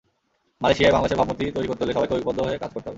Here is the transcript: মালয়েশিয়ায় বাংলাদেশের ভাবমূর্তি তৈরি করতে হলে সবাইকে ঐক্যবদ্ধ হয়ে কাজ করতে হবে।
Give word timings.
মালয়েশিয়ায় 0.61 0.93
বাংলাদেশের 0.95 1.19
ভাবমূর্তি 1.19 1.45
তৈরি 1.57 1.67
করতে 1.69 1.81
হলে 1.83 1.93
সবাইকে 1.95 2.13
ঐক্যবদ্ধ 2.15 2.39
হয়ে 2.47 2.61
কাজ 2.63 2.69
করতে 2.73 2.79
হবে। 2.85 2.89